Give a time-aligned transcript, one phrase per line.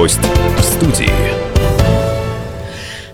[0.00, 0.18] Гость
[0.56, 1.10] в студии.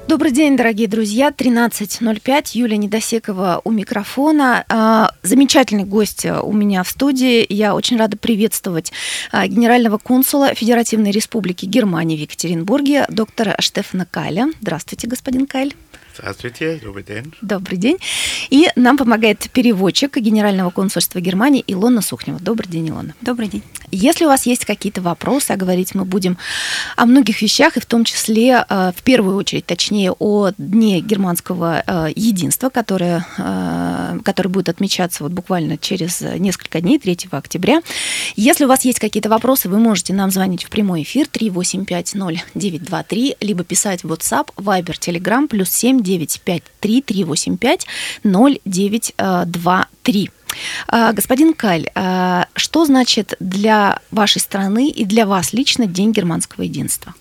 [0.06, 1.30] Добрый день, дорогие друзья.
[1.37, 2.51] 13.05.
[2.53, 4.64] Юлия Недосекова у микрофона.
[4.69, 7.44] А, замечательный гость у меня в студии.
[7.49, 8.92] Я очень рада приветствовать
[9.33, 14.46] а, генерального консула Федеративной Республики Германии в Екатеринбурге, доктора Штефана Кайля.
[14.60, 15.74] Здравствуйте, господин Кайль.
[16.19, 17.34] Здравствуйте, добрый день.
[17.42, 17.98] Добрый день.
[18.48, 22.38] И нам помогает переводчик Генерального консульства Германии Илона Сухнева.
[22.41, 23.15] Добрый день, Илона.
[23.20, 23.62] Добрый день.
[23.91, 26.39] Если у вас есть какие-то вопросы, а говорить мы будем
[26.97, 31.83] о многих вещах, и в том числе, э, в первую очередь, точнее, о Дне германского
[31.87, 37.83] э, единства, которое, э, который будет отмечаться вот буквально через несколько дней, 3 октября.
[38.37, 43.64] Если у вас есть какие-то вопросы, вы можете нам звонить в прямой эфир 3850923, либо
[43.64, 47.87] писать в WhatsApp, Viber, Telegram, плюс 7 953 385
[48.23, 50.30] 0923.
[51.12, 57.14] Господин Каль, а, что значит для вашей страны и для вас лично День германского единства?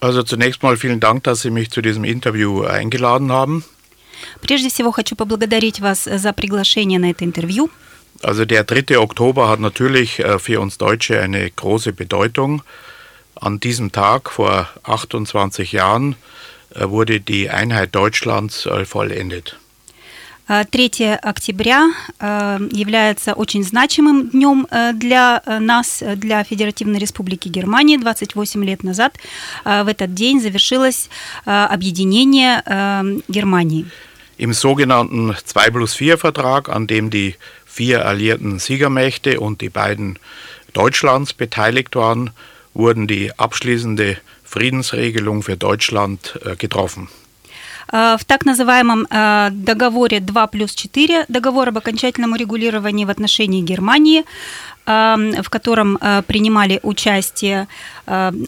[0.00, 3.64] Also zunächst mal vielen Dank, dass Sie mich zu diesem Interview eingeladen haben.
[4.40, 7.70] Прежде всего хочу поблагодарить вас за приглашение на это интервью.
[8.22, 8.98] Also der 3.
[8.98, 12.62] Oktober hat natürlich äh, für uns Deutsche eine große Bedeutung.
[13.41, 16.15] An diesem Tag vor 28 Jahren
[16.73, 19.57] äh, wurde die Einheit Deutschlands äh, vollendet.
[20.47, 21.89] 3 октября
[22.21, 27.97] является очень значимым днем для нас, для Федеративной Республики Германии.
[27.97, 29.17] 28 лет назад
[29.65, 31.09] в этот день завершилось
[31.43, 32.63] объединение
[33.27, 33.87] Германии.
[34.37, 40.17] Im sogenannten 2 plus 4 Vertrag, an dem die vier alliierten Siegermächte und die beiden
[40.73, 42.29] Deutschlands beteiligt waren,
[42.74, 47.08] wurden die abschließende Friedensregelung für Deutschland getroffen.
[47.88, 49.06] В так называемом
[49.50, 54.24] договоре 2 плюс 4, договор об окончательном урегулировании в отношении Германии,
[54.86, 57.68] в котором принимали участие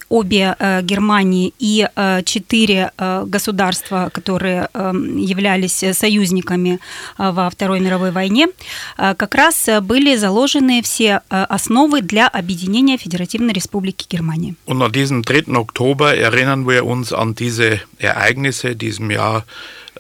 [0.09, 1.87] обе Германии и
[2.25, 6.81] четыре государства, которые являлись союзниками
[7.19, 8.49] во Второй мировой войне,
[8.97, 14.55] как раз были заложены все основы для объединения Федеративной Республики Германии.
[14.67, 15.55] Und an diesem 3.
[15.57, 19.45] Oktober erinnern wir uns an diese Ereignisse, die im Jahr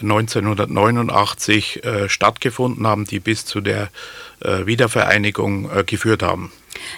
[0.00, 3.91] 1989 äh, stattgefunden haben, die bis zu der
[4.41, 6.50] äh, Wiedervereinigung äh, geführt haben.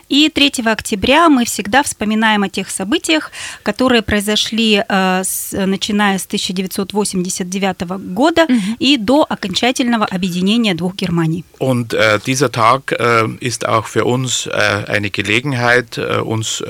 [0.09, 3.31] И 3 октября мы всегда вспоминаем о тех событиях,
[3.63, 7.83] которые произошли э, с, начиная с 1989
[8.15, 8.77] года mhm.
[8.79, 11.45] и до окончательного объединения двух Германий.
[11.59, 16.63] Und äh, dieser Tag äh, ist auch für uns äh, eine Gelegenheit, uns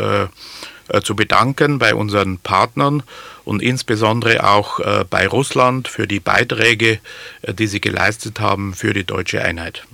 [1.02, 3.02] zu bedanken bei unseren Partnern
[3.44, 4.80] und insbesondere auch
[5.10, 7.00] bei Russland für die Beiträge,
[7.46, 9.84] die sie geleistet haben für die deutsche Einheit.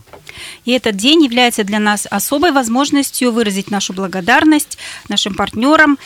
[0.65, 5.99] И этот день является для нас особой возможностью выразить нашу благодарность нашим партнерам,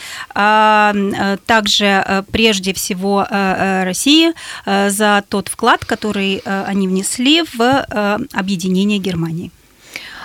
[1.45, 4.33] также прежде всего России
[4.65, 9.51] за тот вклад, который они внесли в объединение Германии.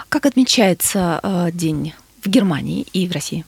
[0.08, 1.94] Как отмечается день
[2.24, 3.44] в Германии и в России?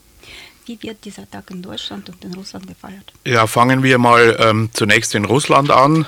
[0.66, 3.12] Wie wird dieser Tag in Deutschland und in Russland gefeiert?
[3.26, 6.06] Ja, fangen wir mal ähm, zunächst in Russland an.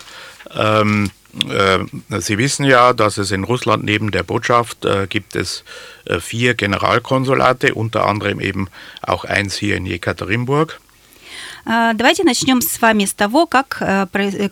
[0.55, 1.11] Ähm,
[1.49, 5.65] äh, Sie wissen ja, dass es in Russland neben der Botschaft äh, gibt es
[6.07, 8.69] äh, vier Generalkonsulate, unter anderem eben
[9.03, 10.81] auch eins hier in Jekaterinburg.
[11.67, 13.83] Давайте начнем с вами с того, как,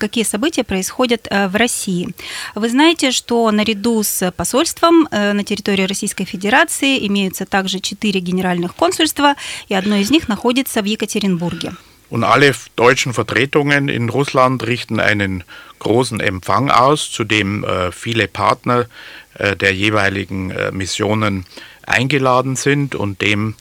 [0.01, 2.13] какие события происходят в России.
[2.57, 9.37] Вы знаете, что наряду с посольством на территории Российской Федерации имеются также четыре генеральных консульства,
[9.69, 11.75] и одно из них находится в Екатеринбурге.
[12.11, 15.43] Und alle deutschen Vertretungen in Russland richten einen
[15.79, 18.87] großen Empfang aus, zu dem äh, viele Partner
[19.35, 21.45] äh, der jeweiligen äh, Missionen
[21.87, 23.57] eingeladen sind und dem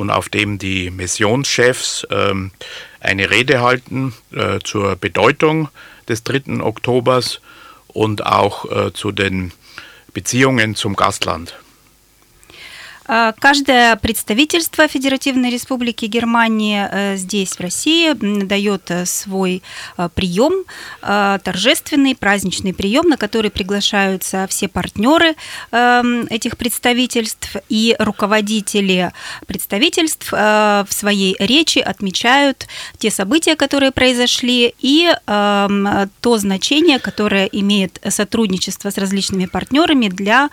[0.00, 2.50] und auf dem die Missionschefs ähm,
[3.00, 5.68] eine Rede halten äh, zur Bedeutung
[6.08, 6.60] des 3.
[6.62, 7.40] Oktobers
[7.88, 9.52] und auch äh, zu den
[10.12, 11.54] Beziehungen zum Gastland.
[13.06, 19.62] Каждое представительство Федеративной Республики Германии здесь, в России, дает свой
[20.14, 20.64] прием,
[21.00, 25.34] торжественный праздничный прием, на который приглашаются все партнеры
[25.70, 29.12] этих представительств и руководители
[29.46, 32.66] представительств в своей речи отмечают
[32.98, 40.50] те события, которые произошли, и то значение, которое имеет сотрудничество с различными партнерами для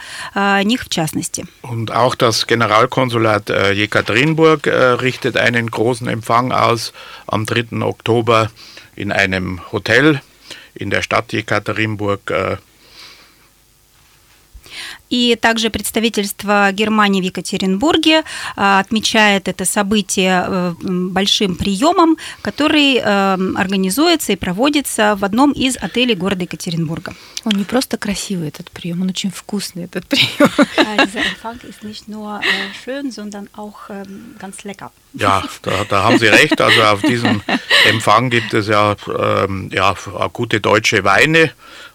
[0.63, 1.45] них в частности.
[1.61, 6.93] Und auch das Generalkonsulat äh, Jekaterinburg äh, richtet einen großen Empfang aus
[7.27, 7.81] am 3.
[7.81, 8.49] Oktober
[8.95, 10.21] in einem Hotel
[10.73, 12.31] in der Stadt Jekaterinburg.
[12.31, 12.57] Äh,
[15.09, 18.23] И также представительство Германии в Екатеринбурге
[18.55, 27.13] отмечает это событие большим приемом, который организуется и проводится в одном из отелей города Екатеринбурга.
[27.43, 30.49] Он не просто красивый, этот прием, он очень вкусный, этот прием.
[35.13, 36.61] Ja, da, da, haben Sie recht.
[36.61, 37.41] Also auf diesem
[37.87, 39.95] Empfang gibt es ja, ähm, ja
[40.31, 41.51] gute deutsche Weine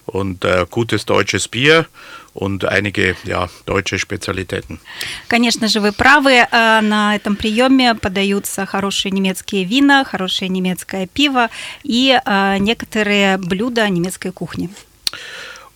[0.06, 1.86] und äh, gutes deutsches Bier
[2.33, 4.79] und einige ja, deutsche Spezialitäten.
[5.27, 6.45] Конечно же, вы правы.
[6.51, 11.49] На этом приеме подаются хорошие немецкие вина, хорошее немецкое пиво
[11.83, 12.17] и
[12.59, 14.69] некоторые блюда немецкой кухни.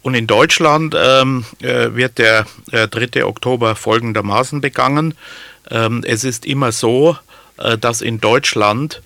[0.04, 3.24] Und in Deutschland ähm, äh, wird der äh, 3.
[3.25, 5.16] Oktober folgendermaßen begangen.
[5.72, 7.18] Ähm, es ist immer so,
[7.58, 9.02] äh, dass in Deutschland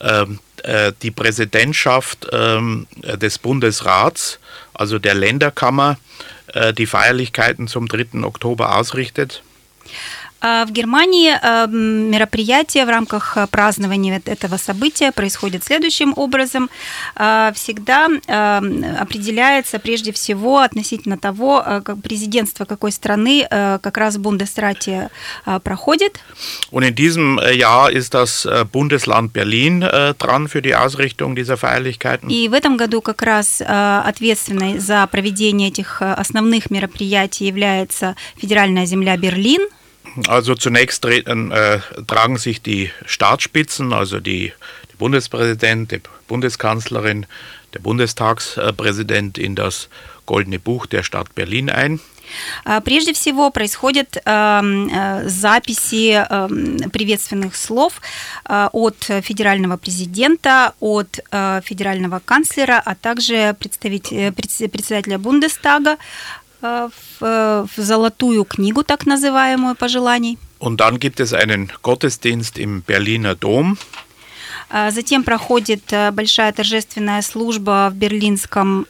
[0.00, 4.38] ähm, äh, die Präsidentschaft ähm, des Bundesrats,
[4.74, 5.96] also der Länderkammer,
[6.35, 6.35] äh,
[6.77, 8.23] die Feierlichkeiten zum 3.
[8.23, 9.43] Oktober ausrichtet.
[10.47, 11.31] В Германии
[12.09, 16.69] мероприятие в рамках празднования этого события происходит следующим образом.
[17.15, 25.09] Всегда определяется прежде всего относительно того, как президентство какой страны как раз в Бундесрате
[25.63, 26.21] проходит.
[26.71, 29.81] Und in diesem Jahr ist das Bundesland Berlin
[30.17, 32.29] dran für die Ausrichtung dieser Feierlichkeiten.
[32.29, 39.17] И в этом году как раз ответственной за проведение этих основных мероприятий является федеральная земля
[39.17, 39.67] Берлин.
[40.26, 44.52] Also zunächst treten, äh, tragen sich die Staatsspitzen, also die,
[44.90, 47.26] der Bundespräsident, die Bundeskanzlerin,
[47.72, 49.88] der Bundestagspräsident in das
[50.26, 52.00] Goldene Buch der Stadt Berlin ein.
[52.84, 56.24] Прежде всего происходят записи
[56.90, 58.00] приветственных слов
[58.44, 61.18] от федерального президента, от
[61.64, 65.96] федерального канцлера, а также председателя Бундестага,
[66.60, 66.88] в,
[67.20, 70.38] в золотую книгу, так называемую, пожеланий.
[70.58, 73.78] Und dann gibt es einen Gottesdienst im Berliner Dom.
[74.90, 78.86] Затем проходит большая торжественная служба в Берлинском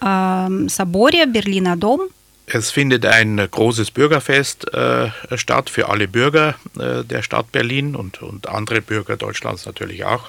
[0.68, 2.08] соборе, Берлина Дом.
[2.46, 8.20] Es findet ein großes Bürgerfest äh, statt für alle Bürger äh, der Stadt Berlin und,
[8.20, 10.28] und andere Bürger Deutschlands natürlich auch.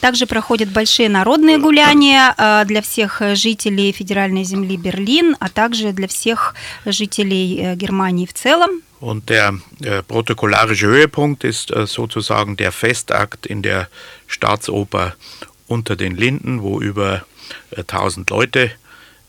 [0.00, 2.34] Также проходят большие народные гуляния
[2.66, 6.54] для всех жителей федеральной земли Берлин, а также для всех
[6.84, 8.82] жителей Германии в целом.
[9.00, 13.88] Und der äh, protokollarische Höhepunkt ist äh, sozusagen der Festakt in der
[14.26, 15.14] Staatsoper
[15.66, 17.24] Unter den Linden, wo über
[17.70, 18.72] äh, 1000 Leute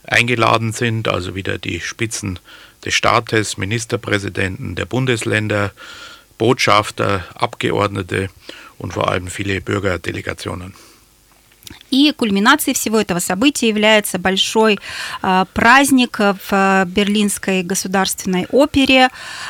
[0.03, 2.39] eingeladen sind, also wieder die Spitzen
[2.83, 5.71] des Staates, Ministerpräsidenten der Bundesländer,
[6.37, 8.29] Botschafter, Abgeordnete
[8.78, 10.74] und vor allem viele Bürgerdelegationen.
[11.90, 14.78] И кульминацией всего этого события является большой
[15.22, 19.08] э, праздник в Берлинской государственной опере.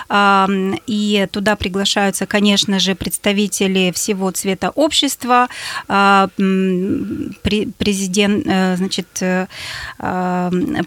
[0.09, 0.47] Э,
[0.87, 5.49] и туда приглашаются, конечно же, представители всего цвета общества,
[5.89, 6.29] э,
[7.79, 8.45] президент,
[8.77, 9.07] значит,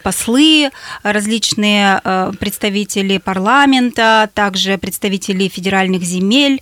[0.03, 0.71] послы,
[1.03, 2.01] различные
[2.39, 6.61] представители парламента, также представители федеральных земель,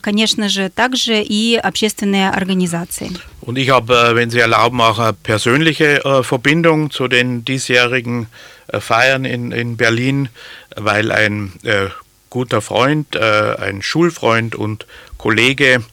[0.00, 3.10] конечно же, также и общественные организации.
[3.44, 8.26] Und ich habe, äh, wenn Sie erlauben, auch eine persönliche äh, Verbindung zu den diesjährigen
[8.68, 10.30] äh, Feiern in, in Berlin,
[10.76, 11.52] weil ein
[12.30, 14.86] guter Freund, ein Schulfreund und
[15.18, 15.84] Kollege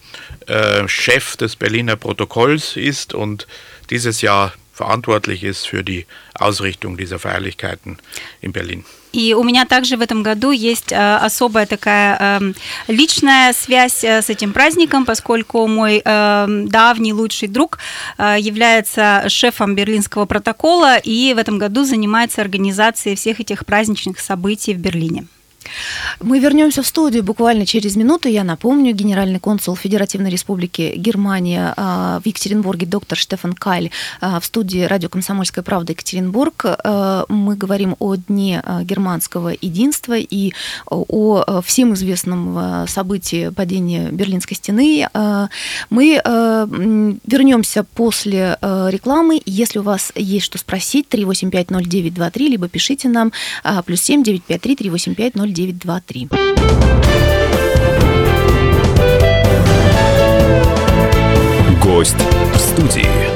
[0.87, 3.45] Chef des Berliner Protokolls ist und
[3.91, 7.99] dieses Jahr verantwortlich ist für die Ausrichtung dieser Feierlichkeiten
[8.41, 8.85] in Berlin.
[9.11, 12.41] И у меня также в этом году есть особая такая
[12.87, 17.79] личная связь с этим праздником, поскольку мой давний лучший друг
[18.17, 24.77] является шефом Берлинского протокола и в этом году занимается организацией всех этих праздничных событий в
[24.77, 25.25] Берлине.
[26.19, 28.29] Мы вернемся в студию буквально через минуту.
[28.29, 34.45] Я напомню, генеральный консул Федеративной Республики Германия а, в Екатеринбурге доктор Штефан Кайль а, в
[34.45, 36.65] студии радио «Комсомольская правда» Екатеринбург.
[36.65, 40.53] А, мы говорим о Дне германского единства и
[40.89, 45.07] о всем известном событии падения Берлинской стены.
[45.89, 49.41] Мы вернемся после рекламы.
[49.45, 53.31] Если у вас есть что спросить, 3850923, либо пишите нам
[53.85, 55.50] плюс 7 953 385 0923.
[61.83, 62.15] Гость
[62.53, 63.30] в студии.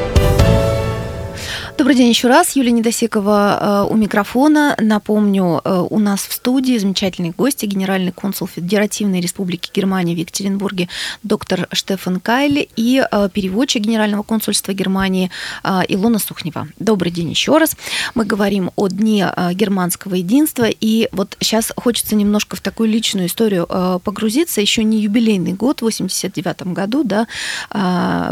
[1.86, 2.56] Добрый день еще раз.
[2.56, 4.76] Юлия Недосекова э, у микрофона.
[4.80, 10.90] Напомню, э, у нас в студии замечательные гости, генеральный консул Федеративной Республики Германии в Екатеринбурге
[11.22, 15.30] доктор Штефан Кайли и э, переводчик Генерального консульства Германии
[15.64, 16.68] Илона Сухнева.
[16.80, 17.78] Добрый день еще раз.
[18.16, 23.68] Мы говорим о Дне германского единства, и вот сейчас хочется немножко в такую личную историю
[24.04, 24.60] погрузиться.
[24.60, 27.28] Еще не юбилейный год, в 89 году, да,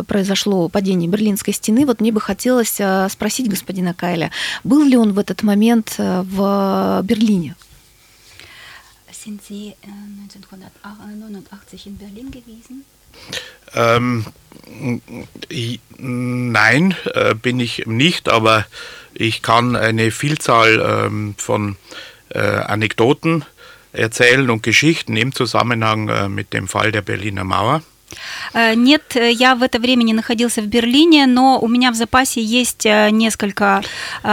[0.08, 1.86] произошло падение Берлинской стены.
[1.86, 2.80] Вот мне бы хотелось
[3.12, 4.31] спросить господина Кайля,
[4.65, 7.55] был ли он в этот момент э, в Берлине?
[9.25, 12.85] Sind Sie 1989 in Berlin gewesen?
[13.75, 14.25] Ähm,
[15.99, 18.67] nein, äh, bin ich nicht, aber
[19.15, 21.77] ich kann eine Vielzahl ähm, von
[22.31, 23.45] äh, Anekdoten
[23.93, 27.83] erzählen und Geschichten im Zusammenhang äh, mit dem Fall der Berliner Mauer.
[28.54, 32.42] Э, нет, я в это время не находился в Берлине, но у меня в запасе
[32.42, 33.82] есть э, несколько
[34.24, 34.28] э,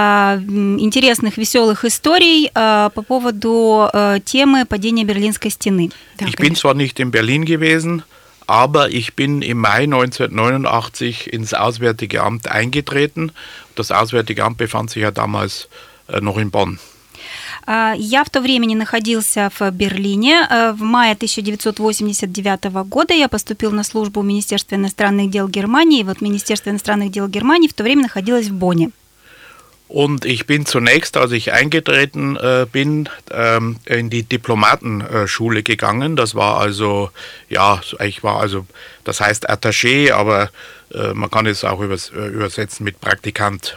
[0.79, 3.89] интересных, веселых историй по поводу
[4.25, 5.91] темы падения Берлинской стены.
[6.19, 8.03] ich bin zwar nicht in Berlin gewesen,
[8.47, 13.33] aber ich bin im Mai 1989 ins Auswärtige Amt eingetreten.
[13.75, 15.69] Das Auswärtige Amt befand sich ja damals
[16.21, 16.79] noch in Bonn.
[17.97, 20.47] Я в то время не находился в Берлине.
[20.77, 26.01] В мае 1989 года я поступил на службу в Министерство иностранных дел Германии.
[26.01, 28.91] И вот Министерство иностранных дел Германии в то время находилось в Бонне.
[29.91, 36.15] Und ich bin zunächst, als ich eingetreten äh, bin, ähm, in die Diplomatenschule gegangen.
[36.15, 37.11] Das war also,
[37.49, 38.67] ja, ich war also,
[39.03, 40.51] das heißt Attaché, aber
[40.95, 43.77] äh, man kann es auch übers, äh, übersetzen mit Praktikant.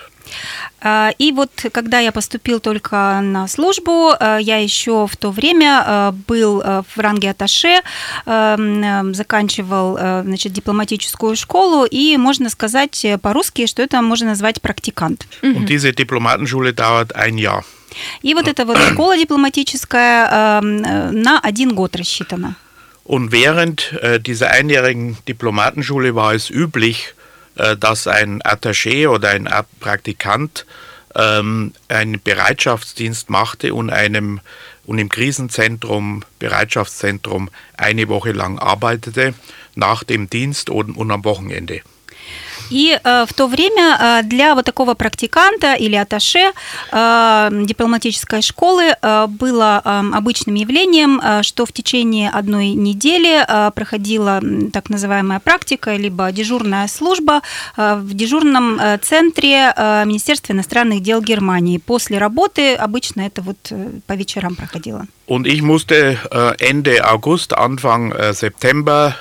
[0.81, 5.83] А, и вот когда я поступил только на службу, а, я еще в то время
[5.85, 7.81] а, был в ранге аташе,
[8.25, 15.27] заканчивал значит, дипломатическую школу, и можно сказать по-русски, что это можно назвать практикант.
[15.41, 17.63] Und diese Diplomatenschule dauert ein Jahr.
[18.23, 22.55] И вот эта вот школа дипломатическая на один год рассчитана.
[23.05, 27.23] Und während äh, dieser einjährigen Diplomatenschule war es üblich, äh,
[27.55, 30.65] dass ein Attaché oder ein Praktikant
[31.15, 34.41] ähm, einen Bereitschaftsdienst machte und einem
[34.86, 39.33] und im Krisenzentrum, Bereitschaftszentrum eine Woche lang arbeitete,
[39.75, 41.81] nach dem Dienst und, und am Wochenende.
[42.74, 46.51] И э, в то время э, для вот такого практиканта или аташе
[46.92, 48.96] э, дипломатической школы
[49.27, 49.77] было
[50.13, 57.42] обычным явлением, что в течение одной недели проходила так называемая практика, либо дежурная служба
[57.77, 59.74] в дежурном центре
[60.06, 61.77] Министерства иностранных дел Германии.
[61.77, 63.72] После работы обычно это вот
[64.08, 65.06] по вечерам проходило.
[65.25, 66.18] Und ich musste
[66.60, 69.15] Ende August, Anfang September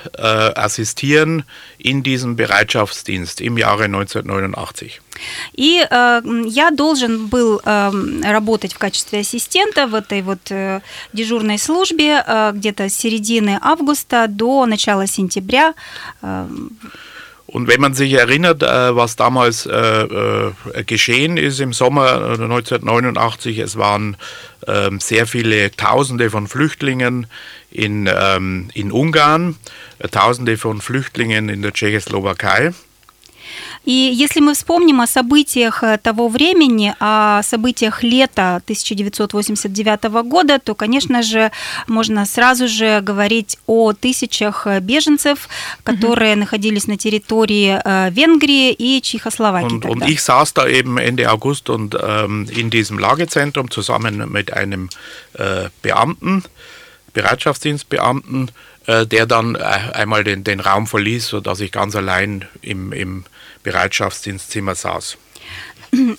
[0.55, 1.43] assistieren
[1.77, 5.01] in diesem Bereitschaftsdienst im Jahre 1989.
[5.53, 7.91] И э, я должен был э,
[8.23, 10.81] работать в качестве ассистента в этой вот э,
[11.13, 15.73] дежурной службе э, где-то с середины августа до начала сентября.
[16.21, 16.47] Э,
[17.53, 20.53] Und wenn man sich erinnert, äh, was damals äh, äh,
[20.87, 24.17] geschehen ist im Sommer 1989, es waren
[24.65, 27.27] ähm, sehr viele Tausende von Flüchtlingen
[27.69, 29.55] in, ähm, in Ungarn,
[30.09, 32.71] Tausende von Flüchtlingen in der Tschechoslowakei.
[33.85, 40.73] И если мы вспомним о событиях э, того времени, о событиях лета 1989 года, то,
[40.75, 41.51] конечно же,
[41.87, 45.49] можно сразу же говорить о тысячах э, беженцев,
[45.83, 46.39] которые mhm.
[46.39, 49.63] находились на территории э, Венгрии и Чехословакии.
[49.65, 54.53] Und, und ich saß da eben Ende August und ähm, in diesem Lagezentrum zusammen mit
[54.53, 54.89] einem
[55.33, 56.43] äh, Beamten,
[57.13, 58.51] Bereitschaftsdienstbeamten,
[58.87, 63.25] äh, der dann einmal den, den Raum verließ, sodass ich ganz allein im, im
[63.63, 65.17] Bereitschaftsdienstzimmer saß.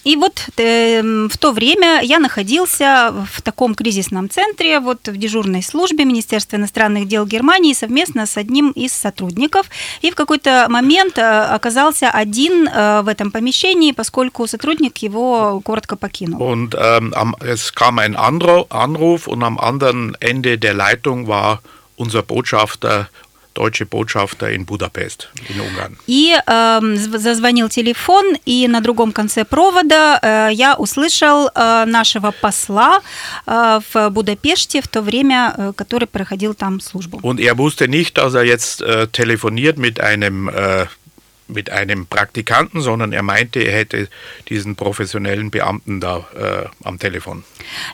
[0.05, 5.63] И вот э, в то время я находился в таком кризисном центре, вот в дежурной
[5.63, 9.67] службе Министерства иностранных дел Германии совместно с одним из сотрудников.
[10.03, 15.97] И в какой-то момент э, оказался один э, в этом помещении, поскольку сотрудник его коротко
[15.97, 16.41] покинул.
[16.41, 21.61] Und ähm, es kam ein Anruf und am anderen Ende der Leitung war
[21.97, 23.09] unser Botschafter
[23.55, 25.97] deutsche Botschafter in Budapest, in Ungarn.
[26.07, 26.81] И э,
[27.19, 33.01] зазвонил телефон, и на другом конце провода э, я услышал э, нашего посла
[33.47, 37.21] э, в Будапеште в то время, э, который проходил там службу.
[37.23, 40.87] Und er wusste nicht, dass er jetzt äh, telefoniert mit einem äh,
[41.50, 44.08] mit einem Praktikanten, sondern er meinte, er hätte
[44.50, 47.44] diesen professionellen Beamten da äh, am Telefon.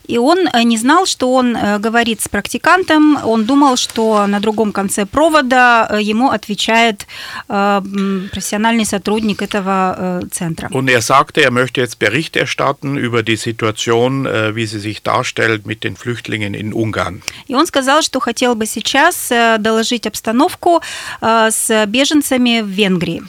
[0.07, 5.05] И он не знал, что он говорит с практикантом, он думал, что на другом конце
[5.05, 7.07] провода ему отвечает
[7.47, 10.69] профессиональный сотрудник этого центра.
[10.71, 15.65] Und er sagte, er möchte jetzt Bericht erstatten über die Situation, wie sie sich darstellt
[15.65, 17.21] mit den Flüchtlingen in Ungarn.
[17.47, 20.81] И он сказал, что хотел бы сейчас доложить обстановку
[21.21, 23.23] с беженцами в Венгрии.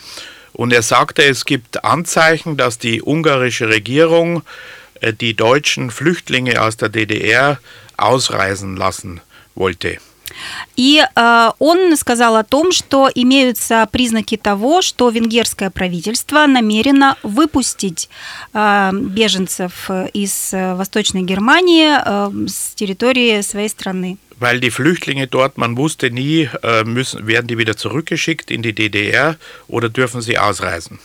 [0.54, 4.44] Und er sagte, es gibt Anzeichen, dass die ungarische Regierung
[5.00, 7.60] äh, die deutschen Flüchtlinge aus der DDR
[7.98, 9.22] ausreisen lassen
[9.56, 10.00] wollte.
[10.76, 18.10] И э, он сказал о том, что имеются признаки того, что венгерское правительство намерено выпустить
[18.54, 24.18] э, беженцев из Восточной Германии э, с территории своей страны.
[24.41, 28.75] weil die Flüchtlinge dort, man wusste nie, äh, müssen, werden die wieder zurückgeschickt in die
[28.75, 29.37] DDR
[29.69, 30.99] oder dürfen sie ausreisen.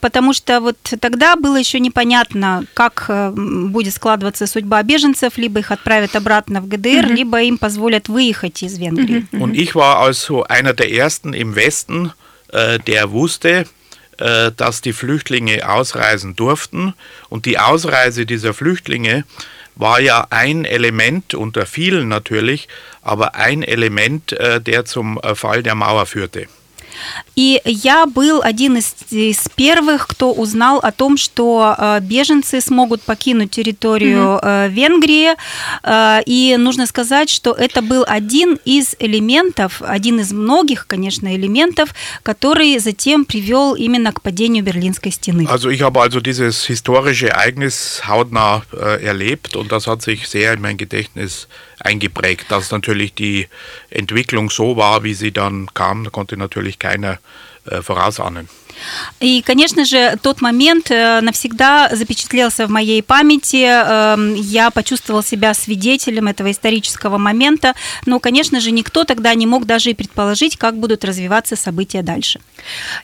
[0.00, 5.70] Потому что вот тогда было еще непонятно, как э, будет складываться судьба беженцев, либо их
[5.70, 7.14] отправят обратно в ГДР, mhm.
[7.14, 9.26] либо им позволят выехать из Венгрии.
[9.30, 9.40] Mhm.
[9.42, 12.12] Und ich war also einer der ersten im Westen,
[12.48, 13.66] äh, der wusste,
[14.18, 16.94] äh, dass die Flüchtlinge ausreisen durften
[17.28, 19.24] und die Ausreise dieser Flüchtlinge
[19.79, 22.67] war ja ein Element unter vielen natürlich,
[23.01, 26.47] aber ein Element, äh, der zum äh, Fall der Mauer führte.
[27.35, 33.01] И я был один из, из первых, кто узнал о том, что э, беженцы смогут
[33.01, 34.69] покинуть территорию mm-hmm.
[34.69, 35.35] Венгрии.
[35.83, 41.89] Э, и нужно сказать, что это был один из элементов, один из многих, конечно, элементов,
[42.23, 45.47] который затем привел именно к падению Берлинской стены.
[45.49, 50.53] Also ich habe also dieses historische Ereignis hautnah äh, erlebt und das hat sich sehr
[50.53, 51.47] in mein Gedächtnis
[51.81, 52.51] eingeprägt.
[52.51, 53.47] Dass natürlich die
[53.89, 57.19] Entwicklung so war, wie sie dann kam, konnte natürlich keiner
[57.65, 58.49] äh, vorausahnen.
[59.19, 63.65] И, конечно же, тот момент э, навсегда запечатлелся в моей памяти.
[63.65, 67.73] Эм, я почувствовал себя свидетелем этого исторического момента,
[68.05, 72.39] но, конечно же, никто тогда не мог даже и предположить, как будут развиваться события дальше.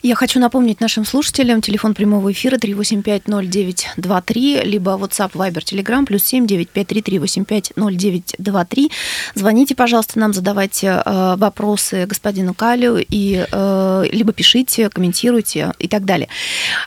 [0.02, 8.92] Я хочу напомнить нашим слушателям телефон прямого эфира 3850923, либо WhatsApp, Viber, Telegram, плюс 795338500923.
[9.34, 16.06] Звоните, пожалуйста, нам задавайте э, вопросы господину Калю, и, э, либо пишите, комментируйте, и так
[16.06, 16.28] далее.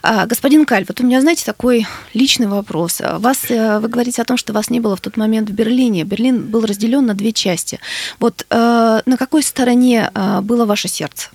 [0.01, 3.01] А, господин Каль, вот у меня, знаете, такой личный вопрос.
[3.01, 6.03] Вас, э, вы говорите о том, что вас не было в тот момент в Берлине.
[6.03, 7.79] Берлин был разделен на две части.
[8.19, 11.29] Вот э, на какой стороне э, было ваше сердце?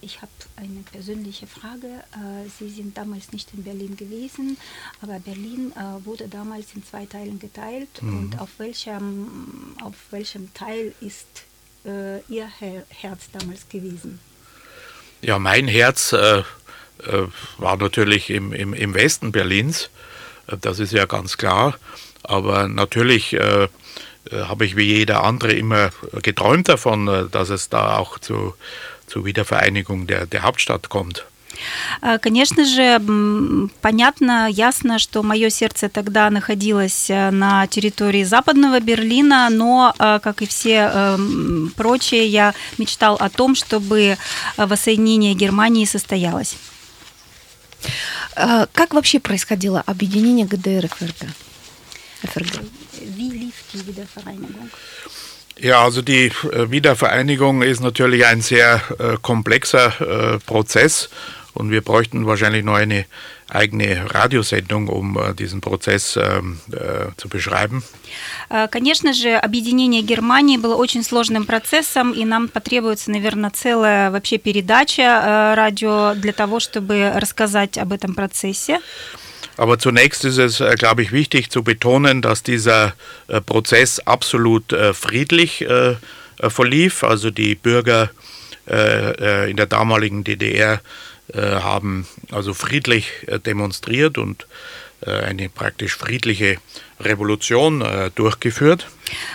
[0.00, 2.02] Ich habe eine persönliche Frage.
[2.58, 4.56] Sie sind damals nicht in Berlin gewesen,
[5.02, 5.70] aber Berlin
[6.02, 7.90] wurde damals in zwei Teilen geteilt.
[8.00, 8.18] Mhm.
[8.18, 11.44] Und auf welchem, auf welchem Teil ist
[11.84, 12.48] Ihr
[13.02, 14.18] Herz damals gewesen?
[15.22, 16.42] Ja, mein Herz äh, äh,
[17.58, 19.90] war natürlich im, im, im Westen Berlins,
[20.46, 21.78] äh, das ist ja ganz klar.
[22.22, 23.68] Aber natürlich äh, äh,
[24.32, 25.90] habe ich wie jeder andere immer
[26.22, 28.54] geträumt davon, dass es da auch zu,
[29.06, 31.24] zur Wiedervereinigung der, der Hauptstadt kommt.
[32.02, 33.00] Э, конечно же,
[33.80, 40.42] понятно, ясно, что мое сердце тогда находилось э, на территории западного Берлина, но, э, как
[40.42, 41.16] и все
[41.76, 44.16] прочие, я мечтал о том, чтобы
[44.56, 46.56] воссоединение Германии состоялось.
[48.34, 51.28] Как вообще происходило объединение ГДР и ФРГ?
[52.22, 52.62] ФРГ?
[55.58, 61.08] Ja, also die Wiedervereinigung ist natürlich ein sehr äh, komplexer äh, Prozess
[61.55, 63.05] und wir bräuchten wahrscheinlich noch eine
[63.49, 66.41] eigene Radiosendung, um äh, diesen Prozess äh,
[67.17, 67.83] zu beschreiben.
[68.69, 75.53] Конечно же, объединение Германии было очень сложным процессом, и нам потребуется, наверное, целая вообще передача
[75.55, 78.79] радио для того, чтобы рассказать об этом процессе.
[79.57, 82.93] Aber zunächst ist es, glaube ich, wichtig zu betonen, dass dieser
[83.45, 85.65] Prozess absolut friedlich
[86.39, 87.03] verlief.
[87.03, 88.09] Also die Bürger
[88.65, 90.77] in der damaligen DDR äh,
[91.34, 94.46] haben also friedlich äh, demonstriert und
[95.04, 96.58] äh, eine praktisch friedliche
[96.98, 97.84] Revolution
[98.14, 98.86] durchgeführt.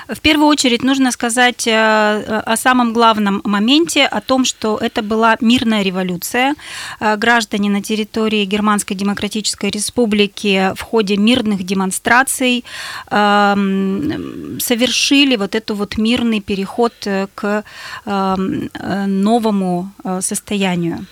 [0.08, 5.84] В первую очередь нужно сказать о самом главном моменте, о том, что это была мирная
[5.84, 6.56] революция.
[7.00, 12.66] Граждане на территории Германской Демократической Республики в ходе мирных демонстраций
[14.60, 16.94] совершили вот этот вот мирный переход
[17.36, 17.64] к
[19.06, 21.06] новому состоянию.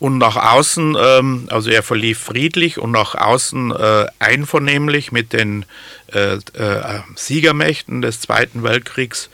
[0.00, 5.66] Und nach außen, ähm, also er verlief friedlich und nach außen äh, einvernehmlich mit den
[6.12, 9.30] äh, äh, Siegermächten des Zweiten Weltkriegs,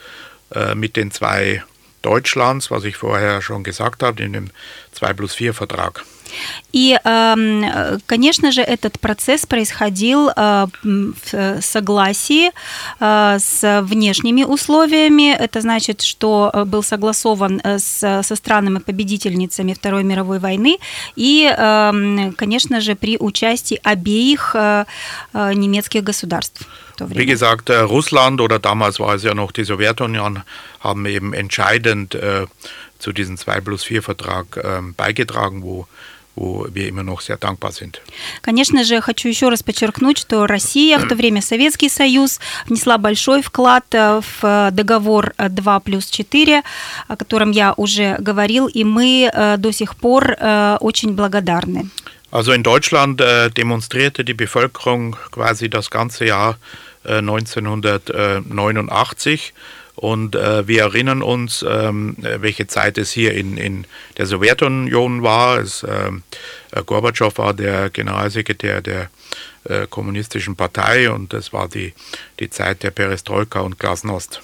[0.53, 1.63] äh, mit den zwei
[2.01, 4.49] Deutschlands, was ich vorher schon gesagt habe, in dem
[4.91, 6.03] 2 plus 4 Vertrag.
[6.73, 12.51] И, эм, конечно же, этот процесс происходил э, в согласии
[12.99, 15.33] э, с внешними условиями.
[15.33, 20.77] Это значит, что э, был согласован с, со странами-победительницами Второй мировой войны
[21.15, 24.55] и, эм, конечно же, при участии обеих
[25.33, 26.67] немецких государств.
[26.99, 30.41] Wie gesagt, Russland oder damals war es ja noch die Sowjetunion,
[30.79, 32.47] haben eben entscheidend äh,
[32.99, 35.87] zu diesem 2 plus 4 Vertrag äh, beigetragen, wo
[36.71, 38.01] wir immer noch sehr dankbar sind.
[38.41, 43.41] Конечно же, хочу еще раз подчеркнуть, что Россия, в то время Советский Союз, внесла большой
[43.41, 46.63] вклад э, в э, договор 2 плюс 4,
[47.07, 50.37] о котором я уже говорил, и мы э, до сих пор
[50.79, 51.89] очень благодарны.
[52.29, 56.57] Also in Deutschland äh, demonstrierte die Bevölkerung quasi das ganze Jahr
[57.05, 59.53] äh, 1989
[59.97, 63.85] und äh, wir erinnern uns, ähm, welche Zeit es hier in, in
[64.17, 65.57] der Sowjetunion war.
[65.57, 66.21] Es, ähm,
[66.71, 69.09] äh, Gorbatschow war der Generalsekretär der
[69.63, 71.93] äh, Kommunistischen Partei und das war die,
[72.39, 74.41] die Zeit der Perestroika und Glasnost.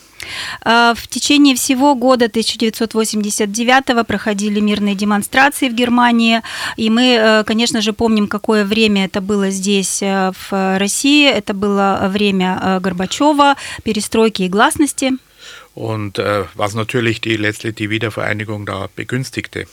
[0.64, 6.42] В течение всего года 1989 проходили мирные демонстрации в Германии,
[6.78, 11.30] и мы, конечно же, помним, какое время это было здесь, в России.
[11.30, 15.18] Это было время Горбачева, перестройки и гласности.
[15.75, 19.67] und äh, was natürlich die letztlich die Wiedervereinigung da begünstigte.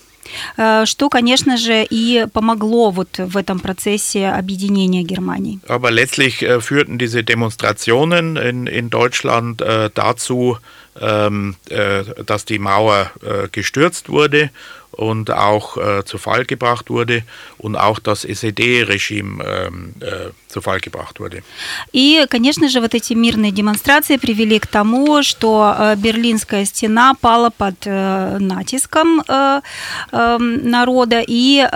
[0.86, 5.60] Что, конечно же, и помогло вот в этом процессе объединения Германии.
[5.68, 10.58] Aber letztlich äh, führten diese Demonstrationen in, in Deutschland äh, dazu,
[11.00, 14.50] ähm, äh, dass die Mauer äh, gestürzt wurde
[15.01, 17.23] und auch äh, zu Fall gebracht wurde
[17.57, 19.67] und auch das SED-Regime äh,
[20.05, 21.43] äh, zu Fall gebracht wurde.
[21.93, 27.49] И, конечно же, вот эти мирные демонстрации привели к тому, что э, Берлинская стена пала
[27.49, 29.61] под э, натиском э,
[30.13, 31.67] народа, и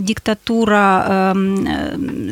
[0.00, 1.34] диктатура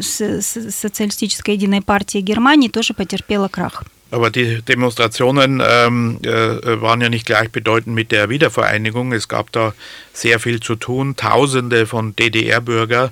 [0.00, 3.84] социалистической единой партии Германии тоже потерпела крах.
[4.10, 9.12] Aber die Demonstrationen ähm, äh, waren ja nicht gleichbedeutend mit der Wiedervereinigung.
[9.12, 9.74] Es gab da
[10.12, 11.16] sehr viel zu tun.
[11.16, 13.10] Tausende von DDR-Bürger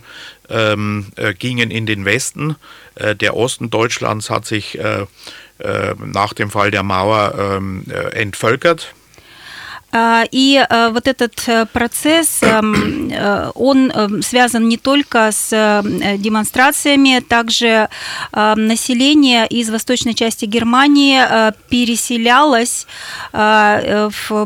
[0.49, 2.55] ähm, äh, gingen in den Westen.
[2.95, 5.07] Äh, der Osten Deutschlands hat sich äh,
[5.59, 8.95] äh, nach dem Fall der Mauer ähm, äh, entvölkert.
[9.97, 15.53] А, и а, вот этот э, процесс, эм, э, он эм, связан не только с
[15.53, 17.89] э, демонстрациями, также
[18.33, 21.21] население из восточной части Германии
[21.69, 22.87] переселялось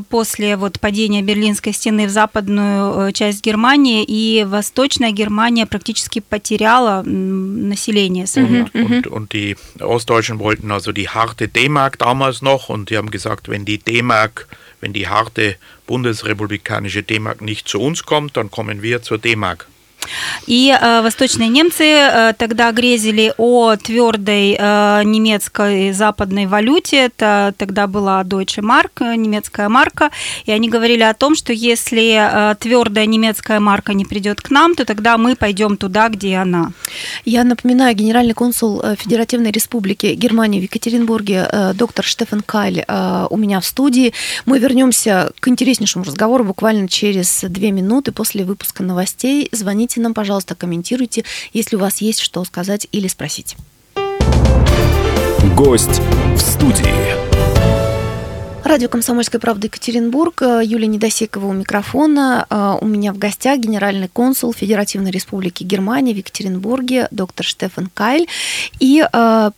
[0.09, 8.27] после вот падения Берлинской стены в западную часть Германии, и восточная Германия практически потеряла население
[8.27, 8.69] свое.
[8.75, 13.11] Und, und, und die Ostdeutschen wollten also die harte D-Mark damals noch und die haben
[13.11, 14.47] gesagt, wenn die D-Mark
[14.81, 15.38] wenn die harte
[15.87, 19.67] bundesrepublikanische D-Mark nicht zu uns kommt, dann kommen wir zur D-Mark.
[20.47, 27.07] И э, восточные немцы э, тогда грезили о твердой э, немецкой западной валюте.
[27.07, 30.11] Это тогда была Deutsche Mark, э, немецкая марка.
[30.45, 34.75] И они говорили о том, что если э, твердая немецкая марка не придет к нам,
[34.75, 36.73] то тогда мы пойдем туда, где она.
[37.25, 43.27] Я напоминаю, генеральный консул э, Федеративной Республики Германии в Екатеринбурге, э, доктор Штефан Кайль, э,
[43.31, 44.13] у меня в студии.
[44.47, 49.49] Мы вернемся к интереснейшему разговору буквально через две минуты после выпуска новостей.
[49.53, 53.57] Звоните Звоните нам, пожалуйста, комментируйте, если у вас есть что сказать или спросить.
[55.57, 56.01] Гость
[56.37, 57.58] в студии.
[58.69, 60.43] Радио «Комсомольская правда» Екатеринбург.
[60.43, 62.79] Юлия Недосекова у микрофона.
[62.83, 68.29] У меня в гостях генеральный консул Федеративной Республики Германия в Екатеринбурге доктор Штефан Кайль
[68.79, 69.03] и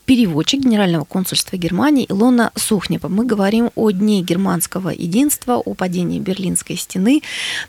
[0.05, 3.09] переводчик Генерального консульства Германии Илона Сухнева.
[3.09, 7.23] Мы говорим о Дне германского единства, о падении Берлинской стены,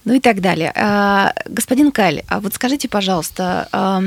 [0.06, 0.72] ну и так далее.
[1.48, 4.04] Господин Кайль, а вот скажите, пожалуйста,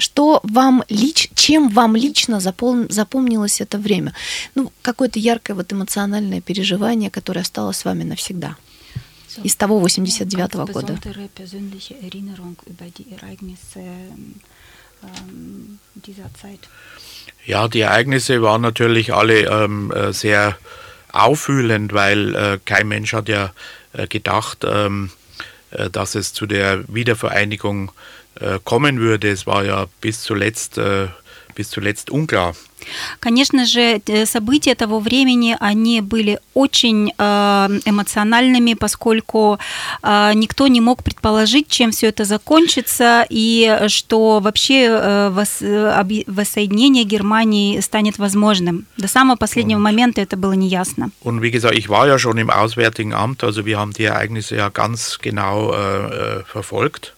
[0.00, 4.12] что вам лич, чем вам лично запом, запомнилось это время?
[4.54, 8.56] Ну, какое-то яркое вот эмоциональное переживание, которое осталось с вами навсегда
[9.44, 10.98] из того 89 -го года.
[17.46, 20.58] Ja, die Ereignisse waren natürlich alle ähm, äh, sehr
[21.10, 23.52] auffühlend, weil äh, kein Mensch hat ja
[23.94, 25.10] äh, gedacht, ähm,
[25.70, 28.19] äh, dass es zu der Wiedervereinigung äh,
[28.64, 29.30] kommen würde.
[29.30, 31.08] Es war ja bis zuletzt, äh,
[31.54, 32.54] bis zuletzt unklar.
[33.20, 39.58] Конечно же, события того времени, они были очень эмоциональными, поскольку
[40.02, 48.86] никто не мог предположить, чем все это закончится, и что вообще воссоединение Германии станет возможным.
[48.96, 51.10] До самого последнего und, момента это было неясно.
[51.22, 54.56] Und wie gesagt, ich war ja schon im Auswärtigen Amt, also wir haben die Ereignisse
[54.56, 57.14] ja ganz genau äh, verfolgt.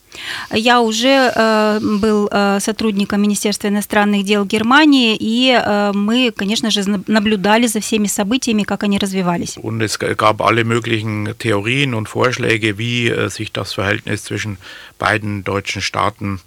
[0.51, 6.83] Я уже э, был э, сотрудником Министерства иностранных дел Германии, и э, мы, конечно же,
[7.07, 9.57] наблюдали за всеми событиями, как они развивались.
[9.57, 14.57] Und es gab alle möglichen Theorien und Vorschläge, wie äh, sich das Verhältnis zwischen
[14.97, 16.39] beiden deutschen Staaten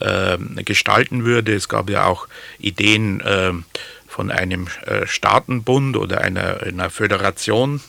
[0.00, 1.54] äh, gestalten würde.
[1.54, 3.52] Es gab ja auch Ideen äh,
[4.06, 7.80] von einem äh, Staatenbund oder einer, einer Föderation.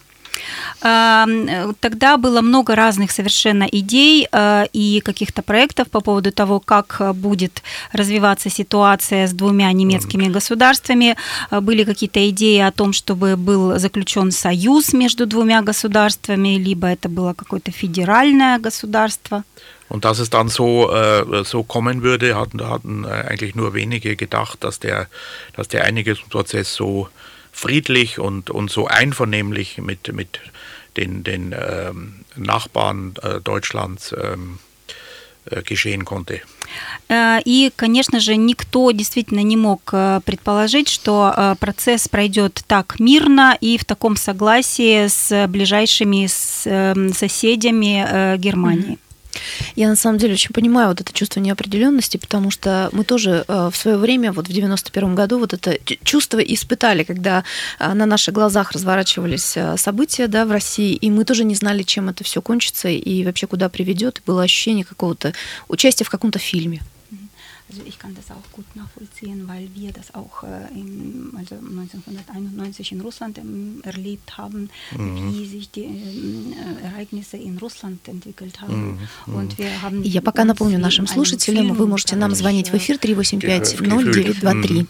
[0.81, 4.27] Тогда было много разных совершенно идей
[4.73, 11.17] и каких-то проектов по поводу того, как будет развиваться ситуация с двумя немецкими государствами.
[11.51, 17.33] Были какие-то идеи о том, чтобы был заключен союз между двумя государствами, либо это было
[17.35, 19.45] какое-то федеральное государство.
[19.93, 24.65] Und dass es dann so, äh, so kommen würde, hatten, hatten eigentlich nur wenige gedacht,
[24.65, 25.07] dass der,
[25.55, 27.11] dass der Einigungsprozess so
[27.53, 30.41] friedlich und, und so einvernehmlich mit, mit
[30.97, 34.59] den, den ähm, Nachbarn äh, Deutschlands ähm,
[35.47, 36.41] äh, geschehen konnte.
[37.45, 39.85] И, конечно же, никто действительно не мог
[40.25, 46.27] предположить, что процесс пройдет так мирно и в таком согласии с ближайшими
[47.13, 48.93] соседями Германии.
[48.93, 49.12] Mm-hmm.
[49.77, 53.71] Я на самом деле очень понимаю вот это чувство неопределенности, потому что мы тоже э,
[53.73, 57.45] в свое время, вот в 91 году, вот это чувство испытали, когда
[57.79, 61.83] э, на наших глазах разворачивались э, события да, в России, и мы тоже не знали,
[61.83, 64.23] чем это все кончится и вообще куда приведет.
[64.27, 65.33] Было ощущение какого-то
[65.69, 66.83] участия в каком-то фильме.
[67.73, 72.93] Also ich kann das auch gut nachvollziehen, weil wir das auch äh, im, also 1991
[72.93, 75.33] in Russland ähm, erlebt haben, mhm.
[75.33, 78.99] wie sich die äh, Ereignisse in Russland entwickelt haben.
[79.27, 79.35] Mhm.
[79.35, 84.87] Und wir haben Я пока напомню нашим слушателям, вы можете нам звонить в эфир 385-0923.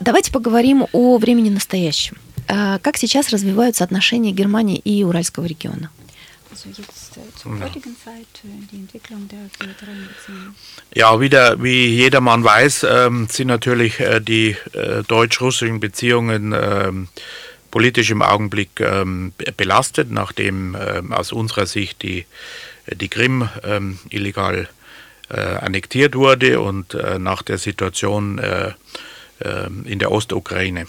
[0.00, 2.16] Давайте поговорим о времени настоящем.
[2.46, 5.90] Как сейчас развиваются отношения Германии и Уральского региона?
[6.54, 10.54] Also jetzt äh, zur heutigen Zeit, äh, die Entwicklung der Beziehungen?
[10.94, 17.08] Ja, wieder, wie jedermann weiß, ähm, sind natürlich äh, die äh, deutsch-russischen Beziehungen ähm,
[17.72, 22.24] politisch im Augenblick ähm, belastet, nachdem ähm, aus unserer Sicht die,
[22.86, 24.68] die Krim ähm, illegal
[25.30, 28.40] äh, annektiert wurde und äh, nach der Situation
[29.84, 30.86] in der Ostukraine.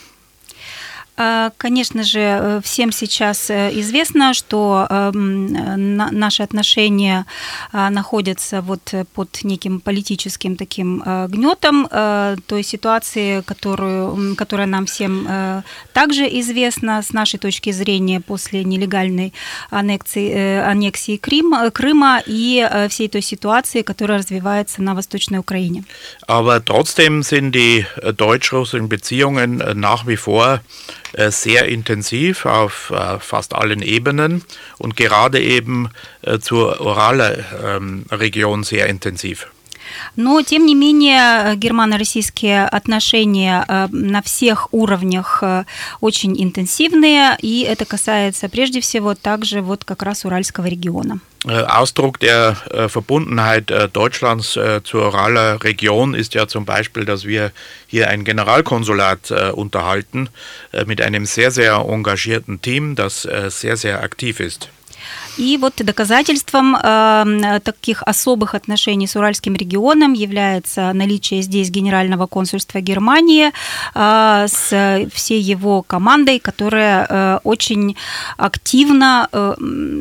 [1.17, 7.25] А, конечно же, э, всем сейчас э, известно, что эм, наши отношения
[7.71, 11.87] находятся вот под неким политическим таким э, гнетом
[12.47, 15.27] той ситуации, которую, которая нам всем
[15.93, 19.33] также известна с нашей точки зрения после нелегальной
[19.69, 25.83] аннексии, аннексии Крым, Крыма и всей той ситуации, которая развивается на Восточной Украине.
[26.27, 27.85] Aber trotzdem sind die
[28.17, 30.61] deutsch-russischen Beziehungen nach wie vor
[31.04, 34.43] Äh, sehr intensiv auf äh, fast allen Ebenen
[34.77, 35.89] und gerade eben
[36.21, 39.47] äh, zur Urala-Region ähm, sehr intensiv.
[40.15, 45.43] Но, тем не менее, германо-российские отношения на всех уровнях
[46.01, 51.19] очень интенсивные, и это касается прежде всего также вот как раз Уральского региона.
[51.47, 52.55] Ausdruck der
[52.87, 57.51] Verbundenheit Deutschlands zur Uraler Region ist ja zum Beispiel, dass wir
[57.87, 60.29] hier ein Generalkonsulat unterhalten
[60.85, 64.69] mit einem sehr, sehr engagierten Team, das sehr, sehr aktiv ist.
[65.37, 72.79] И вот доказательством э, таких особых отношений с Уральским регионом является наличие здесь Генерального консульства
[72.79, 73.51] Германии
[73.93, 77.95] э, с всей его командой, которая э, очень
[78.37, 79.55] активно э,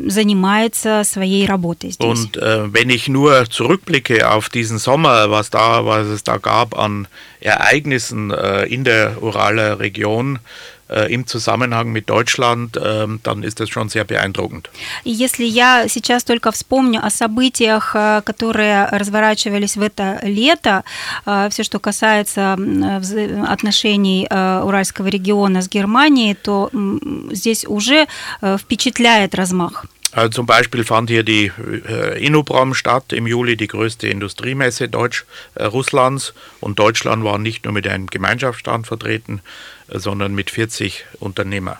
[0.07, 2.05] занимается своей работой здесь.
[2.05, 6.77] Und äh, wenn ich nur zurückblicke auf diesen Sommer, was da, was es da gab
[6.77, 7.07] an
[7.41, 10.74] Ereignissen äh, in der Uraler Region, Äh,
[11.08, 14.70] im Zusammenhang mit Deutschland, ähm, dann ist das schon sehr beeindruckend.
[15.04, 20.82] Если я сейчас только вспомню о событиях, э, которые разворачивались в это лето,
[21.26, 22.54] э, все, что касается
[23.48, 26.70] отношений э, Уральского региона с Германией, то
[27.30, 28.06] здесь уже
[28.42, 29.86] впечатляет размах.
[30.12, 31.52] Also zum Beispiel fand hier die
[31.88, 36.34] äh, Innobram statt im Juli, die größte Industriemesse Deutsch, äh, Russlands.
[36.58, 39.40] Und Deutschland war nicht nur mit einem Gemeinschaftsstand vertreten,
[39.87, 41.77] sondern mit 40 Unternehmer.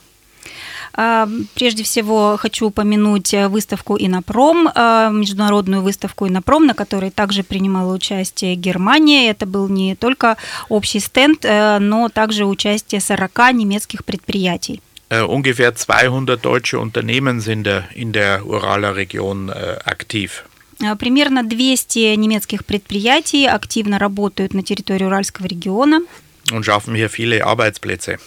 [1.55, 4.69] Прежде всего хочу упомянуть выставку «Инопром»,
[5.13, 9.29] международную выставку «Инопром», на которой также принимала участие Германия.
[9.29, 10.37] Это был не только
[10.69, 14.81] общий стенд, но также участие 40 немецких предприятий.
[15.09, 19.51] Ungefähr 200 deutsche Unternehmen sind in der Uraler Region
[19.85, 20.45] aktiv.
[20.99, 26.01] Примерно 200 немецких предприятий активно работают на территории Уральского региона.
[26.51, 28.17] Und schaffen hier viele Arbeitsplätze.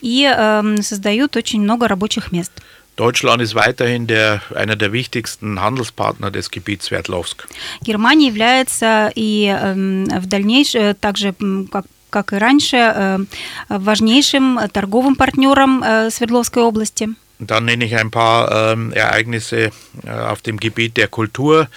[0.00, 2.52] И äh, создают очень много рабочих мест.
[2.96, 7.46] Deutschland ist weiterhin der, einer der wichtigsten Handelspartner des Gebiets Sverdlovsk.
[7.82, 11.34] Германия является и äh, в дальнейшем, также
[11.70, 13.26] как как и раньше,
[13.68, 17.10] важнейшим торговым партнером Свердловской области.
[17.38, 19.70] Dann nenne ich ein paar ähm, Ereignisse
[20.04, 21.68] äh, auf dem Gebiet der Kultur.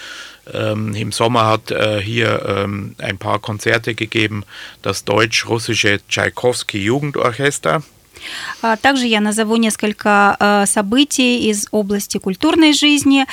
[0.52, 4.44] Ähm, Im Sommer hat äh, hier ähm, ein paar Konzerte gegeben,
[4.82, 7.82] das deutsch-russische Tschaikowski-Jugendorchester.
[8.80, 13.26] Также я назову несколько событий из области культурной жизни.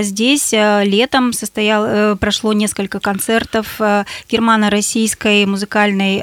[0.00, 3.80] Здесь летом состоял, прошло несколько концертов
[4.28, 6.20] Германо-Российской музыкальной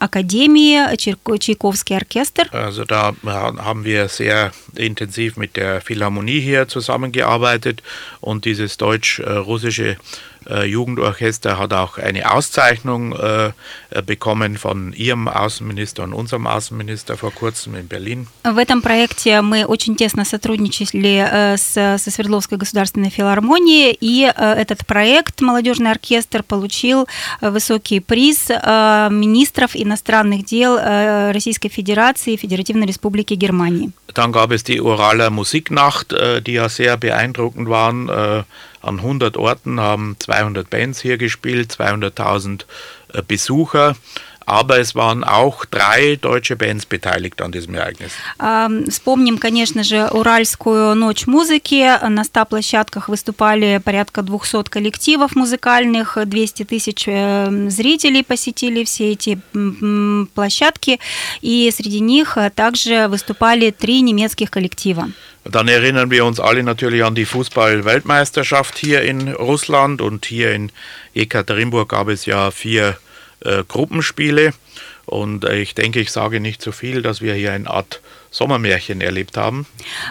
[0.00, 2.48] академии Чайковский оркестр.
[2.52, 7.82] Also da haben wir sehr intensiv mit der Philharmonie hier zusammengearbeitet
[8.20, 9.96] und dieses deutsch-russische äh,
[10.66, 13.52] Jugendorchester hat auch eine Auszeichnung äh,
[14.06, 18.26] bekommen von Ihrem Außenminister und unserem Außenminister vor kurzem in Berlin.
[18.44, 24.52] В этом проекте мы очень тесно сотрудничали э, с, со Свердловской государственной филармонией, и э,
[24.54, 27.06] этот проект «Молодежный оркестр» получил
[27.40, 30.78] э, высокий приз министров иностранных дел
[31.32, 33.90] Российской Федерации и Федеративной Республики Германии.
[34.14, 36.14] Dann gab es die Uraler Musiknacht,
[36.46, 38.44] die ja sehr beeindruckend waren.
[38.82, 42.64] An 100 Orten haben 200 Bands hier gespielt, 200.000
[43.26, 43.94] Besucher.
[44.46, 48.12] aber es waren auch drei deutsche Bands beteiligt an diesem Ereignis.
[48.88, 51.88] Вспомним, конечно же, Уральскую ночь музыки.
[52.08, 59.38] На 100 площадках выступали порядка 200 коллективов музыкальных, 200 тысяч зрителей посетили все эти
[60.34, 60.98] площадки,
[61.40, 65.08] и среди них также выступали три немецких коллектива.
[65.44, 70.70] Dann erinnern wir uns alle natürlich an die Fußball-Weltmeisterschaft hier in Russland und hier in
[71.14, 72.96] Ekaterinburg gab es ja vier
[73.40, 74.52] äh, Gruppenspiele.
[75.04, 78.00] Und ich denke, ich sage nicht zu so viel, dass wir hier eine Art
[78.32, 79.66] Sommermärchen erlebt haben.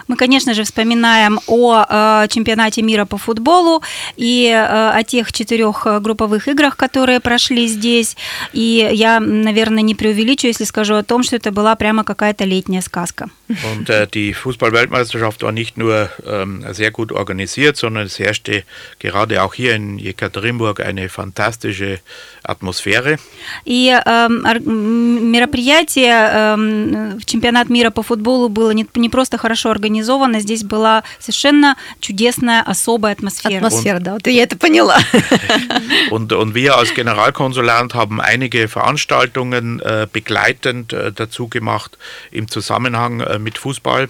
[0.06, 3.82] Мы, конечно же, вспоминаем о э, чемпионате мира по футболу
[4.16, 8.16] и э, о тех четырех групповых играх, которые прошли здесь.
[8.52, 12.80] И я, наверное, не преувеличу, если скажу о том, что это была прямо какая-то летняя
[12.80, 13.28] сказка.
[13.48, 18.64] Und äh, die Fußball-Weltmeisterschaft war nicht nur ähm, sehr gut organisiert, sondern es herrschte
[18.98, 22.00] gerade auch hier in Jekaterinburg eine fantastische
[22.42, 23.18] Атмосферы.
[23.64, 30.64] И э, мероприятие, э, чемпионат мира по футболу было не, не просто хорошо организовано, здесь
[30.64, 33.56] была совершенно чудесная особая атмосфера.
[33.56, 34.98] Атмосфера, да, вот я это поняла.
[36.10, 41.96] Und, und wir als Generalkonsulat haben einige Veranstaltungen äh, begleitend äh, dazu gemacht
[42.30, 44.08] im Zusammenhang äh, mit Fußball.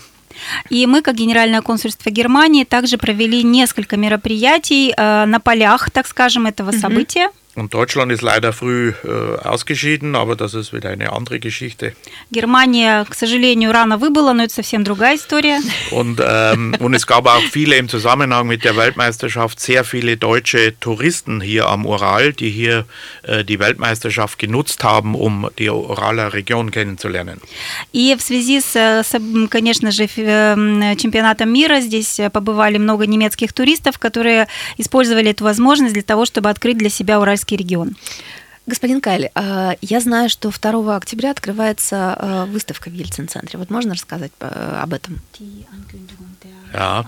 [0.70, 6.46] И мы, как Генеральное консульство Германии, также провели несколько мероприятий э, на полях, так скажем,
[6.46, 6.80] этого mm-hmm.
[7.51, 7.51] события.
[7.58, 11.93] Und Deutschland ist leider früh äh, ausgeschieden, aber das ist wieder eine andere Geschichte.
[12.30, 15.60] Германия, к сожалению, рано выбыла, но это совсем другая история.
[15.89, 20.80] Und, ähm, und es gab auch viele im Zusammenhang mit der Weltmeisterschaft, sehr viele deutsche
[20.80, 22.86] Touristen hier am Ural, die hier
[23.23, 27.41] äh, die Weltmeisterschaft genutzt haben, um die Uraler Region kennenzulernen.
[27.91, 34.47] И в связи с, с конечно же, чемпионатом мира здесь побывали много немецких туристов, которые
[34.77, 37.96] использовали эту возможность для того, чтобы открыть для себя Уральский Уральский регион.
[38.66, 39.33] Господин Кайли,
[39.81, 43.59] я знаю, что 2 октября открывается выставка в Ельцин-центре.
[43.59, 45.20] Вот можно рассказать об этом?
[46.72, 47.05] Ja.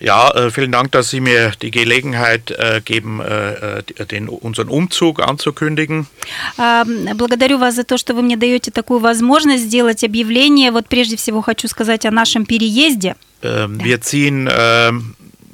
[0.00, 2.52] Ja, vielen Dank, dass Sie mir die Gelegenheit
[2.84, 3.20] geben,
[4.10, 6.06] den, unseren Umzug anzukündigen.
[7.14, 10.72] Благодарю вас за то, что вы мне даете такую возможность сделать объявление.
[10.72, 13.14] Вот прежде всего хочу сказать о нашем переезде.
[13.42, 14.48] Wir ziehen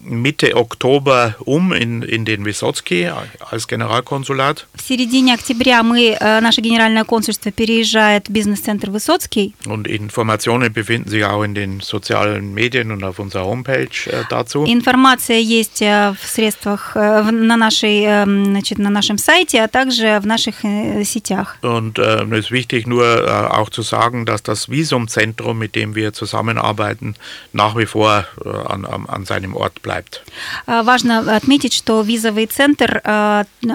[0.07, 3.09] Mitte Oktober um in, in den Wysotsky
[3.49, 4.67] als Generalkonsulat.
[4.75, 9.55] В середине октября мы, наше генеральное консульство переезжает в бизнес-центр Высоцкий.
[9.65, 13.87] Und Informationen befinden sich auch in den sozialen Medien und auf unserer Homepage
[14.29, 14.65] dazu.
[14.65, 20.55] Информация есть в средствах на нашей, значит, на нашем сайте, а также в наших
[21.05, 21.57] сетях.
[21.61, 25.95] Und äh, es ist wichtig nur äh, auch zu sagen, dass das Visumzentrum, mit dem
[25.95, 27.15] wir zusammenarbeiten,
[27.53, 30.21] nach wie vor äh, an, an seinem Ort bleibt bleibt.
[30.65, 33.01] Важно отметить, что визовый центр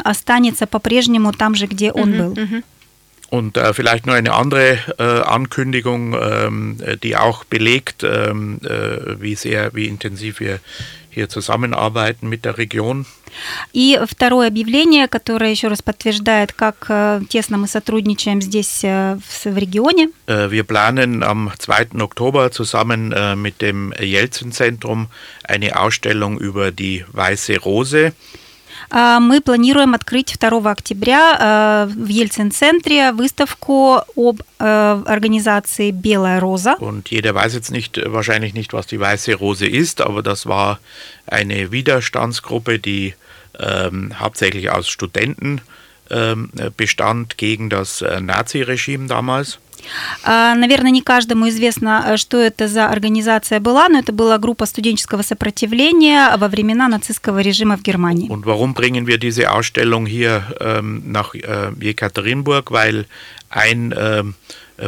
[0.05, 2.62] останется по-прежнему там же, где он был.
[3.31, 9.35] Und äh, vielleicht nur eine andere äh, Ankündigung, ähm, die auch belegt, ähm, äh, wie
[9.35, 10.61] sehr, wie intensiv wir
[11.12, 13.07] hier zusammenarbeiten mit der Region.
[13.72, 19.57] И второе объявление, которое еще раз подтверждает, как э, тесно мы сотрудничаем здесь э, в
[19.57, 20.11] регионе.
[20.27, 22.01] Äh, wir planen am 2.
[22.01, 25.09] Oktober zusammen äh, mit dem Jelzin-Zentrum
[25.44, 28.12] eine Ausstellung über die Weiße Rose.
[28.93, 36.76] Мы планируем открыть 2 октября в Ельцин-центре выставку об организации «Белая Роза».
[36.78, 40.78] Und jeder weiß jetzt nicht, wahrscheinlich nicht, was die Weiße Rose ist, aber das war
[41.26, 43.14] eine Widerstandsgruppe, die
[43.59, 45.61] ähm, hauptsächlich aus Studenten ähm,
[46.76, 49.59] bestand gegen das Naziregime damals.
[50.24, 56.36] Наверное, не каждому известно, что это за организация была, но это была группа студенческого сопротивления
[56.36, 58.28] во времена нацистского режима в Германии.
[58.28, 62.70] Und warum bringen wir diese Ausstellung hier ähm, nach äh, Jekaterinburg?
[62.70, 63.07] Weil
[63.51, 64.24] ein äh,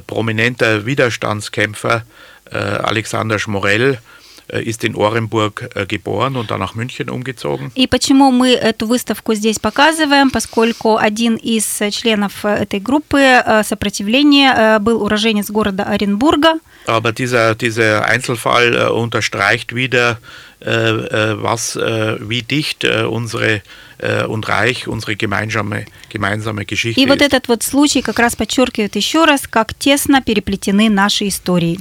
[0.06, 2.04] prominenter Widerstandskämpfer,
[2.50, 3.98] äh, Alexander Schmorell,
[4.47, 7.71] ist in Orenburg geboren und dann nach München umgezogen.
[7.75, 10.29] И почему мы эту выставку здесь показываем?
[10.31, 16.59] Поскольку один из членов этой группы сопротивления был уроженец города Оренбурга.
[16.87, 20.19] Aber dieser, dieser Einzelfall unterstreicht wieder,
[20.59, 23.61] was, wie dicht unsere
[24.27, 29.23] und reich unsere gemeinsame, gemeinsame Geschichte И вот этот вот случай как раз подчеркивает еще
[29.23, 31.79] раз, как тесно переплетены наши истории.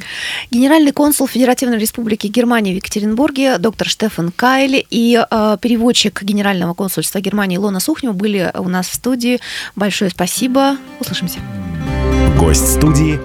[0.50, 7.20] Генеральный консул Федеративной Республики Германии в Екатеринбурге доктор Штефан Кайли и э, переводчик Генерального консульства
[7.20, 9.40] Германии Лона Сухнева были у нас в студии.
[9.74, 10.76] Большое спасибо.
[11.00, 11.40] Услышимся.
[12.38, 13.18] Гость студии